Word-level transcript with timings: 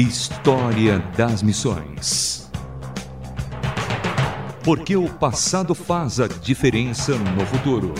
História 0.00 1.00
das 1.16 1.42
Missões. 1.42 2.48
Porque 4.62 4.96
o 4.96 5.08
passado 5.08 5.74
faz 5.74 6.20
a 6.20 6.28
diferença 6.28 7.16
no 7.16 7.44
futuro. 7.44 7.92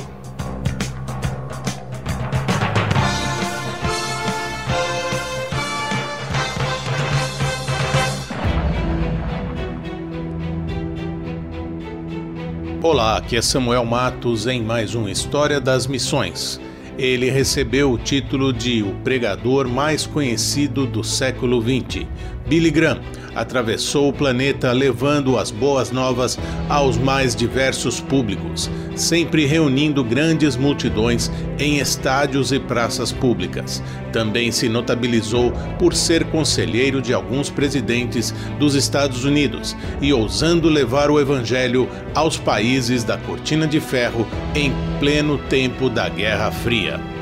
Olá, 12.80 13.16
aqui 13.16 13.36
é 13.36 13.42
Samuel 13.42 13.84
Matos 13.84 14.46
em 14.46 14.62
mais 14.62 14.94
um 14.94 15.08
História 15.08 15.60
das 15.60 15.88
Missões. 15.88 16.60
Ele 16.98 17.30
recebeu 17.30 17.92
o 17.92 17.96
título 17.96 18.52
de 18.52 18.82
o 18.82 18.92
pregador 19.04 19.68
mais 19.68 20.04
conhecido 20.04 20.84
do 20.84 21.04
século 21.04 21.62
XX. 21.62 22.04
Billy 22.48 22.70
Graham 22.70 23.00
atravessou 23.34 24.08
o 24.08 24.12
planeta 24.12 24.72
levando 24.72 25.38
as 25.38 25.50
boas 25.50 25.92
novas 25.92 26.38
aos 26.68 26.96
mais 26.96 27.36
diversos 27.36 28.00
públicos, 28.00 28.68
sempre 28.96 29.46
reunindo 29.46 30.02
grandes 30.02 30.56
multidões 30.56 31.30
em 31.58 31.78
estádios 31.78 32.50
e 32.50 32.58
praças 32.58 33.12
públicas. 33.12 33.82
Também 34.12 34.50
se 34.50 34.68
notabilizou 34.68 35.52
por 35.78 35.94
ser 35.94 36.24
conselheiro 36.24 37.00
de 37.00 37.12
alguns 37.12 37.48
presidentes 37.48 38.34
dos 38.58 38.74
Estados 38.74 39.24
Unidos 39.24 39.76
e 40.00 40.12
ousando 40.12 40.68
levar 40.68 41.10
o 41.10 41.20
evangelho 41.20 41.88
aos 42.14 42.36
países 42.36 43.04
da 43.04 43.18
Cortina 43.18 43.66
de 43.66 43.78
Ferro 43.78 44.26
em 44.54 44.72
pleno 44.98 45.38
tempo 45.38 45.88
da 45.88 46.08
Guerra 46.08 46.50
Fria. 46.50 47.17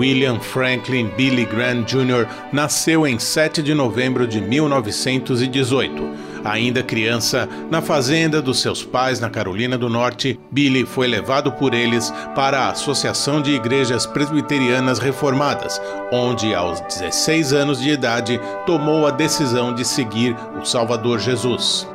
William 0.00 0.40
Franklin 0.40 1.10
Billy 1.14 1.44
Graham 1.44 1.82
Jr. 1.82 2.26
nasceu 2.50 3.06
em 3.06 3.18
7 3.18 3.62
de 3.62 3.74
novembro 3.74 4.26
de 4.26 4.40
1918. 4.40 6.08
Ainda 6.42 6.82
criança, 6.82 7.46
na 7.70 7.82
fazenda 7.82 8.40
dos 8.40 8.62
seus 8.62 8.82
pais 8.82 9.20
na 9.20 9.28
Carolina 9.28 9.76
do 9.76 9.90
Norte, 9.90 10.40
Billy 10.50 10.86
foi 10.86 11.06
levado 11.06 11.52
por 11.52 11.74
eles 11.74 12.10
para 12.34 12.60
a 12.60 12.70
Associação 12.70 13.42
de 13.42 13.50
Igrejas 13.50 14.06
Presbiterianas 14.06 14.98
Reformadas, 14.98 15.78
onde, 16.10 16.54
aos 16.54 16.80
16 16.80 17.52
anos 17.52 17.78
de 17.78 17.90
idade, 17.90 18.40
tomou 18.64 19.06
a 19.06 19.10
decisão 19.10 19.74
de 19.74 19.84
seguir 19.84 20.34
o 20.58 20.64
Salvador 20.64 21.18
Jesus. 21.18 21.86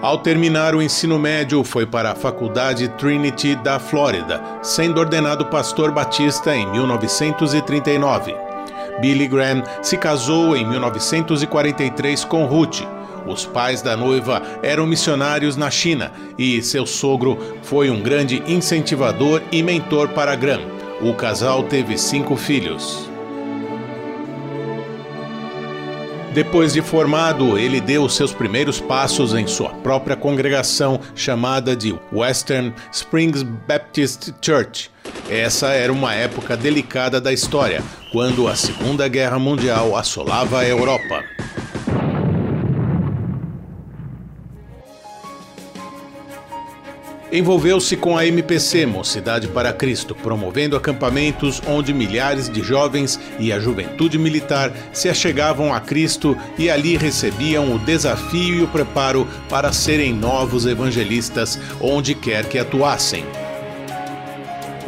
Ao 0.00 0.16
terminar 0.16 0.76
o 0.76 0.82
ensino 0.82 1.18
médio, 1.18 1.64
foi 1.64 1.84
para 1.84 2.12
a 2.12 2.14
Faculdade 2.14 2.86
Trinity 2.90 3.56
da 3.56 3.80
Flórida, 3.80 4.40
sendo 4.62 5.00
ordenado 5.00 5.46
pastor 5.46 5.90
batista 5.90 6.54
em 6.54 6.70
1939. 6.70 8.32
Billy 9.00 9.26
Graham 9.26 9.64
se 9.82 9.96
casou 9.96 10.56
em 10.56 10.64
1943 10.64 12.24
com 12.24 12.44
Ruth. 12.44 12.82
Os 13.26 13.44
pais 13.44 13.82
da 13.82 13.96
noiva 13.96 14.40
eram 14.62 14.86
missionários 14.86 15.56
na 15.56 15.68
China 15.68 16.12
e 16.38 16.62
seu 16.62 16.86
sogro 16.86 17.36
foi 17.64 17.90
um 17.90 18.00
grande 18.00 18.40
incentivador 18.46 19.42
e 19.50 19.64
mentor 19.64 20.10
para 20.10 20.36
Graham. 20.36 20.62
O 21.02 21.12
casal 21.12 21.64
teve 21.64 21.98
cinco 21.98 22.36
filhos. 22.36 23.07
Depois 26.38 26.72
de 26.72 26.80
formado, 26.80 27.58
ele 27.58 27.80
deu 27.80 28.08
seus 28.08 28.32
primeiros 28.32 28.80
passos 28.80 29.34
em 29.34 29.44
sua 29.44 29.70
própria 29.70 30.14
congregação, 30.14 31.00
chamada 31.12 31.74
de 31.74 31.98
Western 32.12 32.72
Springs 32.92 33.42
Baptist 33.42 34.32
Church. 34.40 34.88
Essa 35.28 35.70
era 35.70 35.92
uma 35.92 36.14
época 36.14 36.56
delicada 36.56 37.20
da 37.20 37.32
história, 37.32 37.82
quando 38.12 38.46
a 38.46 38.54
Segunda 38.54 39.08
Guerra 39.08 39.36
Mundial 39.36 39.96
assolava 39.96 40.60
a 40.60 40.64
Europa. 40.64 41.24
Envolveu-se 47.30 47.94
com 47.94 48.16
a 48.16 48.26
MPC, 48.26 48.86
Mocidade 48.86 49.48
para 49.48 49.72
Cristo, 49.72 50.14
promovendo 50.14 50.76
acampamentos 50.76 51.62
onde 51.66 51.92
milhares 51.92 52.48
de 52.48 52.62
jovens 52.62 53.20
e 53.38 53.52
a 53.52 53.60
juventude 53.60 54.18
militar 54.18 54.72
se 54.92 55.10
achegavam 55.10 55.74
a 55.74 55.80
Cristo 55.80 56.36
e 56.58 56.70
ali 56.70 56.96
recebiam 56.96 57.74
o 57.74 57.78
desafio 57.78 58.54
e 58.54 58.62
o 58.62 58.68
preparo 58.68 59.28
para 59.48 59.72
serem 59.72 60.14
novos 60.14 60.64
evangelistas 60.64 61.58
onde 61.80 62.14
quer 62.14 62.46
que 62.46 62.58
atuassem. 62.58 63.24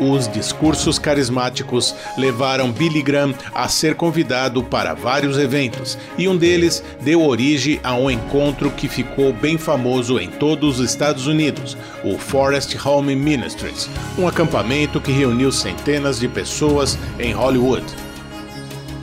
Os 0.01 0.27
discursos 0.27 0.99
carismáticos 0.99 1.95
levaram 2.17 2.73
Billy 2.73 3.03
Graham 3.03 3.35
a 3.55 3.69
ser 3.69 3.95
convidado 3.95 4.63
para 4.65 4.95
vários 4.95 5.37
eventos, 5.37 5.99
e 6.17 6.27
um 6.27 6.39
deles 6.39 6.83
deu 7.03 7.23
origem 7.23 7.79
a 7.85 7.95
um 7.95 8.11
encontro 8.11 8.71
que 8.71 8.89
ficou 8.89 9.31
bem 9.31 9.59
famoso 9.59 10.19
em 10.19 10.31
todos 10.31 10.81
os 10.81 10.91
Estados 10.91 11.27
Unidos, 11.27 11.77
o 12.03 12.17
Forest 12.17 12.79
Home 12.83 13.15
Ministries, 13.15 13.91
um 14.19 14.27
acampamento 14.27 15.03
que 15.03 15.13
reuniu 15.13 15.53
centenas 15.53 16.19
de 16.19 16.29
pessoas 16.29 16.99
em 17.19 17.33
Hollywood. 17.35 17.85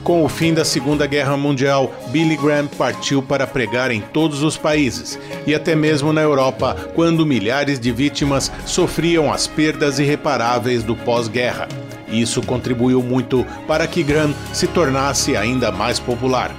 Com 0.08 0.24
o 0.24 0.28
fim 0.30 0.54
da 0.54 0.64
Segunda 0.64 1.06
Guerra 1.06 1.36
Mundial, 1.36 1.92
Billy 2.08 2.34
Graham 2.34 2.66
partiu 2.66 3.22
para 3.22 3.46
pregar 3.46 3.90
em 3.90 4.00
todos 4.00 4.42
os 4.42 4.56
países 4.56 5.18
e 5.46 5.54
até 5.54 5.76
mesmo 5.76 6.14
na 6.14 6.22
Europa, 6.22 6.74
quando 6.94 7.26
milhares 7.26 7.78
de 7.78 7.92
vítimas 7.92 8.50
sofriam 8.64 9.30
as 9.30 9.46
perdas 9.46 9.98
irreparáveis 9.98 10.82
do 10.82 10.96
pós-guerra. 10.96 11.68
Isso 12.08 12.40
contribuiu 12.40 13.02
muito 13.02 13.44
para 13.66 13.86
que 13.86 14.02
Graham 14.02 14.32
se 14.50 14.66
tornasse 14.66 15.36
ainda 15.36 15.70
mais 15.70 16.00
popular. 16.00 16.56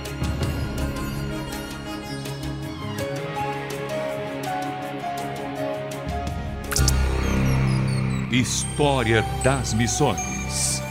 História 8.32 9.26
das 9.44 9.74
Missões. 9.74 10.88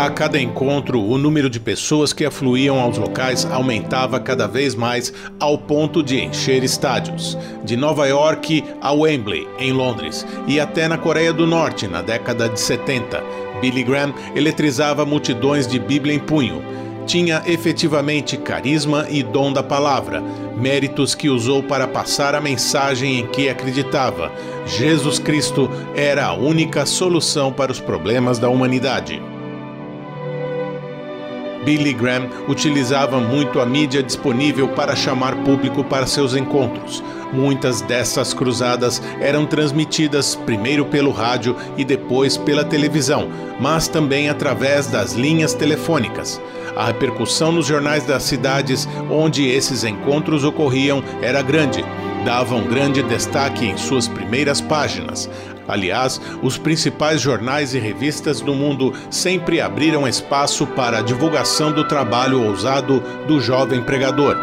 A 0.00 0.08
cada 0.08 0.40
encontro, 0.40 0.98
o 0.98 1.18
número 1.18 1.50
de 1.50 1.60
pessoas 1.60 2.10
que 2.10 2.24
afluíam 2.24 2.80
aos 2.80 2.96
locais 2.96 3.44
aumentava 3.44 4.18
cada 4.18 4.48
vez 4.48 4.74
mais 4.74 5.12
ao 5.38 5.58
ponto 5.58 6.02
de 6.02 6.18
encher 6.18 6.64
estádios. 6.64 7.36
De 7.62 7.76
Nova 7.76 8.06
York 8.06 8.64
a 8.80 8.92
Wembley, 8.92 9.46
em 9.58 9.72
Londres, 9.72 10.26
e 10.46 10.58
até 10.58 10.88
na 10.88 10.96
Coreia 10.96 11.34
do 11.34 11.46
Norte, 11.46 11.86
na 11.86 12.00
década 12.00 12.48
de 12.48 12.58
70, 12.58 13.22
Billy 13.60 13.82
Graham 13.82 14.14
eletrizava 14.34 15.04
multidões 15.04 15.66
de 15.66 15.78
Bíblia 15.78 16.14
em 16.14 16.18
punho. 16.18 16.64
Tinha 17.06 17.42
efetivamente 17.44 18.38
carisma 18.38 19.04
e 19.10 19.22
dom 19.22 19.52
da 19.52 19.62
palavra, 19.62 20.22
méritos 20.56 21.14
que 21.14 21.28
usou 21.28 21.62
para 21.62 21.86
passar 21.86 22.34
a 22.34 22.40
mensagem 22.40 23.18
em 23.18 23.26
que 23.26 23.50
acreditava. 23.50 24.32
Jesus 24.64 25.18
Cristo 25.18 25.70
era 25.94 26.24
a 26.24 26.32
única 26.32 26.86
solução 26.86 27.52
para 27.52 27.70
os 27.70 27.80
problemas 27.80 28.38
da 28.38 28.48
humanidade. 28.48 29.20
Billy 31.64 31.92
Graham 31.92 32.28
utilizava 32.48 33.20
muito 33.20 33.60
a 33.60 33.66
mídia 33.66 34.02
disponível 34.02 34.68
para 34.68 34.96
chamar 34.96 35.36
público 35.44 35.84
para 35.84 36.06
seus 36.06 36.34
encontros. 36.34 37.02
Muitas 37.32 37.80
dessas 37.80 38.34
cruzadas 38.34 39.00
eram 39.20 39.46
transmitidas 39.46 40.34
primeiro 40.34 40.84
pelo 40.86 41.12
rádio 41.12 41.56
e 41.76 41.84
depois 41.84 42.36
pela 42.36 42.64
televisão, 42.64 43.28
mas 43.60 43.86
também 43.86 44.28
através 44.28 44.88
das 44.88 45.12
linhas 45.12 45.54
telefônicas. 45.54 46.40
A 46.76 46.86
repercussão 46.86 47.52
nos 47.52 47.66
jornais 47.66 48.04
das 48.04 48.22
cidades 48.22 48.88
onde 49.10 49.46
esses 49.46 49.84
encontros 49.84 50.44
ocorriam 50.44 51.02
era 51.20 51.42
grande, 51.42 51.84
davam 52.24 52.64
grande 52.64 53.02
destaque 53.02 53.66
em 53.66 53.76
suas 53.76 54.06
primeiras 54.08 54.60
páginas. 54.60 55.28
Aliás, 55.68 56.20
os 56.42 56.58
principais 56.58 57.20
jornais 57.20 57.74
e 57.74 57.78
revistas 57.78 58.40
do 58.40 58.54
mundo 58.54 58.92
sempre 59.10 59.60
abriram 59.60 60.06
espaço 60.06 60.66
para 60.66 60.98
a 60.98 61.02
divulgação 61.02 61.72
do 61.72 61.86
trabalho 61.86 62.42
ousado 62.42 63.02
do 63.26 63.40
jovem 63.40 63.82
pregador. 63.82 64.36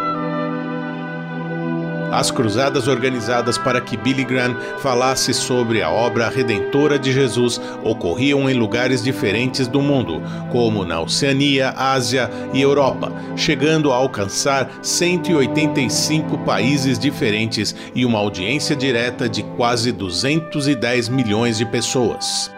As 2.10 2.30
cruzadas 2.30 2.88
organizadas 2.88 3.58
para 3.58 3.80
que 3.80 3.96
Billy 3.96 4.24
Graham 4.24 4.56
falasse 4.78 5.34
sobre 5.34 5.82
a 5.82 5.90
obra 5.90 6.28
redentora 6.28 6.98
de 6.98 7.12
Jesus 7.12 7.60
ocorriam 7.84 8.48
em 8.48 8.54
lugares 8.54 9.02
diferentes 9.02 9.68
do 9.68 9.82
mundo, 9.82 10.22
como 10.50 10.84
na 10.84 11.00
Oceania, 11.00 11.74
Ásia 11.76 12.30
e 12.54 12.60
Europa, 12.60 13.12
chegando 13.36 13.92
a 13.92 13.96
alcançar 13.96 14.70
185 14.82 16.38
países 16.38 16.98
diferentes 16.98 17.74
e 17.94 18.04
uma 18.04 18.18
audiência 18.18 18.74
direta 18.74 19.28
de 19.28 19.42
quase 19.42 19.92
210 19.92 21.08
milhões 21.08 21.58
de 21.58 21.66
pessoas. 21.66 22.50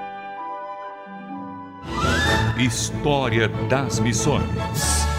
História 2.57 3.49
das 3.69 3.99
Missões 3.99 5.10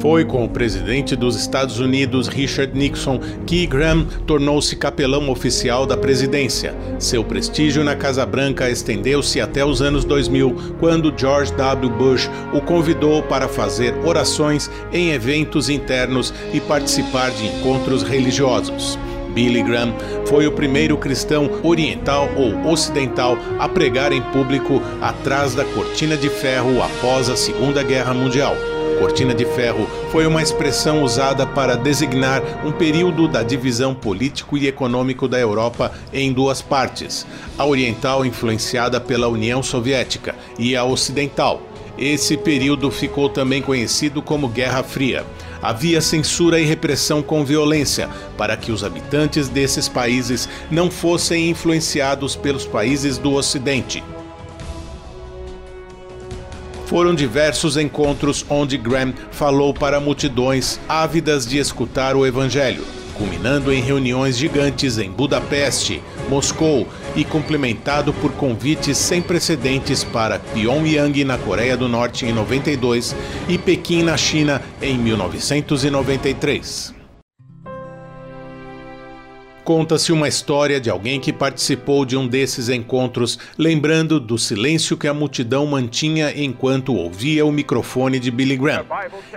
Foi 0.00 0.24
com 0.24 0.46
o 0.46 0.48
presidente 0.48 1.14
dos 1.14 1.36
Estados 1.36 1.78
Unidos, 1.78 2.26
Richard 2.26 2.76
Nixon, 2.76 3.20
que 3.46 3.66
Graham 3.66 4.06
tornou-se 4.26 4.74
capelão 4.74 5.28
oficial 5.28 5.84
da 5.84 5.94
presidência. 5.94 6.74
Seu 6.98 7.22
prestígio 7.22 7.84
na 7.84 7.94
Casa 7.94 8.24
Branca 8.24 8.70
estendeu-se 8.70 9.42
até 9.42 9.62
os 9.62 9.82
anos 9.82 10.06
2000, 10.06 10.74
quando 10.80 11.12
George 11.14 11.52
W. 11.52 11.90
Bush 11.90 12.30
o 12.54 12.62
convidou 12.62 13.22
para 13.24 13.46
fazer 13.46 13.94
orações 14.02 14.70
em 14.90 15.10
eventos 15.10 15.68
internos 15.68 16.32
e 16.54 16.60
participar 16.60 17.30
de 17.32 17.46
encontros 17.46 18.02
religiosos. 18.02 18.98
Billy 19.34 19.62
Graham 19.62 19.94
foi 20.24 20.46
o 20.46 20.52
primeiro 20.52 20.96
cristão 20.96 21.60
oriental 21.62 22.28
ou 22.36 22.72
ocidental 22.72 23.36
a 23.58 23.68
pregar 23.68 24.12
em 24.12 24.22
público 24.22 24.82
atrás 25.02 25.54
da 25.54 25.64
cortina 25.64 26.16
de 26.16 26.30
ferro 26.30 26.82
após 26.82 27.28
a 27.28 27.36
Segunda 27.36 27.82
Guerra 27.82 28.14
Mundial. 28.14 28.56
Cortina 29.00 29.34
de 29.34 29.46
Ferro 29.46 29.88
foi 30.12 30.26
uma 30.26 30.42
expressão 30.42 31.02
usada 31.02 31.46
para 31.46 31.74
designar 31.74 32.42
um 32.62 32.70
período 32.70 33.26
da 33.26 33.42
divisão 33.42 33.94
político 33.94 34.58
e 34.58 34.68
econômico 34.68 35.26
da 35.26 35.40
Europa 35.40 35.90
em 36.12 36.30
duas 36.30 36.60
partes: 36.60 37.26
a 37.56 37.64
oriental, 37.64 38.26
influenciada 38.26 39.00
pela 39.00 39.26
União 39.26 39.62
Soviética, 39.62 40.34
e 40.58 40.76
a 40.76 40.84
ocidental. 40.84 41.62
Esse 41.96 42.36
período 42.36 42.90
ficou 42.90 43.30
também 43.30 43.62
conhecido 43.62 44.20
como 44.20 44.48
Guerra 44.48 44.82
Fria. 44.82 45.24
Havia 45.62 46.02
censura 46.02 46.60
e 46.60 46.66
repressão 46.66 47.22
com 47.22 47.42
violência 47.42 48.06
para 48.36 48.54
que 48.54 48.70
os 48.70 48.84
habitantes 48.84 49.48
desses 49.48 49.88
países 49.88 50.46
não 50.70 50.90
fossem 50.90 51.48
influenciados 51.48 52.36
pelos 52.36 52.66
países 52.66 53.16
do 53.16 53.32
Ocidente. 53.32 54.04
Foram 56.90 57.14
diversos 57.14 57.76
encontros 57.76 58.44
onde 58.50 58.76
Graham 58.76 59.14
falou 59.30 59.72
para 59.72 60.00
multidões 60.00 60.80
ávidas 60.88 61.46
de 61.46 61.56
escutar 61.56 62.16
o 62.16 62.26
Evangelho, 62.26 62.84
culminando 63.14 63.72
em 63.72 63.80
reuniões 63.80 64.36
gigantes 64.36 64.98
em 64.98 65.08
Budapeste, 65.08 66.02
Moscou 66.28 66.88
e 67.14 67.24
complementado 67.24 68.12
por 68.14 68.32
convites 68.32 68.98
sem 68.98 69.22
precedentes 69.22 70.02
para 70.02 70.40
Pyongyang 70.40 71.22
na 71.22 71.38
Coreia 71.38 71.76
do 71.76 71.88
Norte 71.88 72.26
em 72.26 72.32
92 72.32 73.14
e 73.48 73.56
Pequim 73.56 74.02
na 74.02 74.16
China 74.16 74.60
em 74.82 74.98
1993. 74.98 76.99
Conta-se 79.64 80.12
uma 80.12 80.26
história 80.26 80.80
de 80.80 80.90
alguém 80.90 81.20
que 81.20 81.32
participou 81.32 82.04
de 82.04 82.16
um 82.16 82.26
desses 82.26 82.68
encontros, 82.68 83.38
lembrando 83.58 84.18
do 84.18 84.38
silêncio 84.38 84.96
que 84.96 85.06
a 85.06 85.14
multidão 85.14 85.66
mantinha 85.66 86.32
enquanto 86.34 86.94
ouvia 86.94 87.44
o 87.44 87.52
microfone 87.52 88.18
de 88.18 88.30
Billy 88.30 88.56
Graham. 88.56 88.86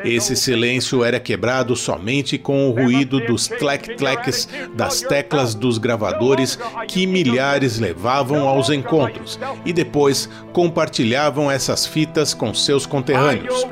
Esse 0.04 0.36
silêncio 0.36 1.04
era 1.04 1.20
quebrado 1.20 1.76
somente 1.76 2.38
com 2.38 2.70
o 2.70 2.72
ruído 2.72 3.20
dos 3.20 3.48
tlec-tlecs 3.48 4.48
das 4.74 5.02
teclas 5.02 5.54
dos 5.54 5.78
gravadores 5.78 6.58
que 6.88 7.06
milhares 7.06 7.80
levavam 7.80 8.48
aos 8.48 8.70
encontros 8.70 9.40
e 9.66 9.74
depois 9.74 10.30
compartilhavam 10.52 11.52
essas 11.52 11.86
fitas 11.86 12.34
com 12.34 12.54
seus 12.54 12.86
conterrâneos. 12.86 13.66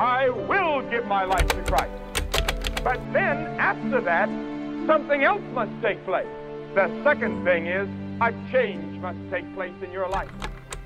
I 0.00 0.30
will 0.30 0.80
give 0.88 1.04
my 1.06 1.24
life 1.26 1.46
to 1.48 1.62
Christ. 1.64 1.99
But 2.82 3.00
then, 3.12 3.36
after 3.58 4.00
that, 4.00 4.28
something 4.86 5.22
else 5.22 5.42
must 5.52 5.72
take 5.82 6.02
place. 6.06 6.26
The 6.74 6.88
second 7.04 7.44
thing 7.44 7.66
is 7.66 7.88
a 8.20 8.32
change 8.50 8.98
must 9.00 9.18
take 9.30 9.44
place 9.54 9.74
in 9.82 9.92
your 9.92 10.08
life. 10.08 10.30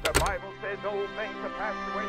The 0.03 0.13
Bible 0.19 0.53
says 0.61 0.79
old 0.85 1.09
things 1.17 1.35
have 1.43 1.53
passed 1.57 1.95
away. 1.95 2.05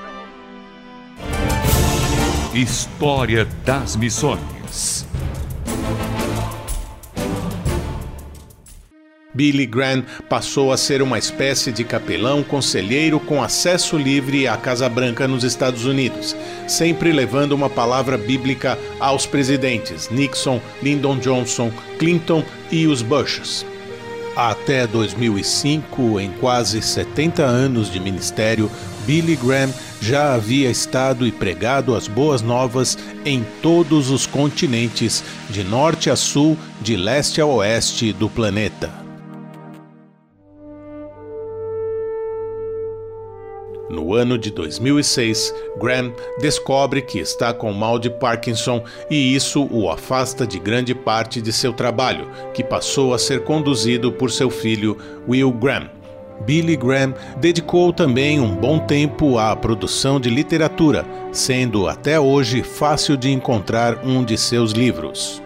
História 2.53 3.45
das 3.63 3.95
Missões. 3.95 5.04
Billy 9.35 9.65
Graham 9.65 10.03
passou 10.29 10.71
a 10.71 10.77
ser 10.77 11.01
uma 11.01 11.19
espécie 11.19 11.71
de 11.71 11.83
capelão 11.83 12.41
conselheiro 12.41 13.19
com 13.19 13.43
acesso 13.43 13.97
livre 13.97 14.47
à 14.47 14.55
Casa 14.55 14.87
Branca 14.87 15.27
nos 15.27 15.43
Estados 15.43 15.85
Unidos, 15.85 16.35
sempre 16.67 17.11
levando 17.11 17.51
uma 17.51 17.69
palavra 17.69 18.17
bíblica 18.17 18.79
aos 18.99 19.25
presidentes 19.25 20.09
Nixon, 20.09 20.61
Lyndon 20.81 21.17
Johnson, 21.17 21.69
Clinton 21.99 22.43
e 22.71 22.87
os 22.87 23.01
Bushes. 23.01 23.65
Até 24.35 24.85
2005, 24.87 26.19
em 26.19 26.29
quase 26.31 26.81
70 26.81 27.43
anos 27.43 27.91
de 27.91 27.99
ministério, 27.99 28.69
Billy 29.05 29.35
Graham 29.35 29.71
já 30.01 30.33
havia 30.33 30.69
estado 30.69 31.25
e 31.25 31.31
pregado 31.31 31.95
as 31.95 32.07
boas 32.07 32.41
novas 32.41 32.97
em 33.25 33.45
todos 33.61 34.09
os 34.09 34.25
continentes, 34.25 35.23
de 35.49 35.63
norte 35.63 36.09
a 36.09 36.15
sul, 36.15 36.57
de 36.81 36.97
leste 36.97 37.39
a 37.39 37.45
oeste 37.45 38.11
do 38.11 38.29
planeta. 38.29 39.04
No 43.95 44.13
ano 44.13 44.37
de 44.37 44.51
2006, 44.51 45.53
Graham 45.77 46.11
descobre 46.37 47.01
que 47.01 47.17
está 47.17 47.53
com 47.53 47.71
mal 47.71 47.97
de 47.97 48.09
Parkinson 48.09 48.83
e 49.09 49.33
isso 49.33 49.69
o 49.71 49.89
afasta 49.89 50.45
de 50.45 50.59
grande 50.59 50.93
parte 50.93 51.41
de 51.41 51.53
seu 51.53 51.71
trabalho, 51.71 52.27
que 52.53 52.61
passou 52.61 53.13
a 53.13 53.17
ser 53.17 53.45
conduzido 53.45 54.11
por 54.11 54.29
seu 54.29 54.49
filho 54.49 54.97
Will 55.25 55.49
Graham. 55.49 55.89
Billy 56.45 56.75
Graham 56.75 57.13
dedicou 57.37 57.93
também 57.93 58.37
um 58.41 58.53
bom 58.53 58.79
tempo 58.79 59.37
à 59.37 59.55
produção 59.55 60.19
de 60.19 60.29
literatura, 60.29 61.05
sendo 61.31 61.87
até 61.87 62.19
hoje 62.19 62.63
fácil 62.63 63.15
de 63.15 63.31
encontrar 63.31 64.05
um 64.05 64.25
de 64.25 64.37
seus 64.37 64.73
livros. 64.73 65.41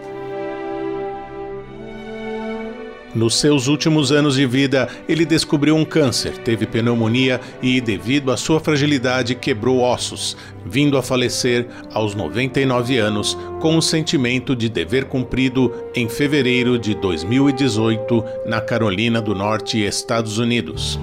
Nos 3.13 3.39
seus 3.39 3.67
últimos 3.67 4.11
anos 4.11 4.35
de 4.35 4.45
vida, 4.45 4.87
ele 5.07 5.25
descobriu 5.25 5.75
um 5.75 5.83
câncer, 5.83 6.37
teve 6.37 6.67
pneumonia 6.67 7.41
e, 7.61 7.81
devido 7.81 8.31
à 8.31 8.37
sua 8.37 8.59
fragilidade, 8.59 9.33
quebrou 9.33 9.79
ossos, 9.79 10.37
vindo 10.65 10.97
a 10.97 11.01
falecer 11.01 11.67
aos 11.91 12.13
99 12.13 12.97
anos 12.97 13.37
com 13.59 13.75
o 13.75 13.81
sentimento 13.81 14.55
de 14.55 14.69
dever 14.69 15.05
cumprido 15.05 15.73
em 15.95 16.07
fevereiro 16.07 16.77
de 16.77 16.93
2018 16.93 18.23
na 18.45 18.61
Carolina 18.61 19.19
do 19.19 19.33
Norte, 19.33 19.83
Estados 19.83 20.37
Unidos. 20.37 20.99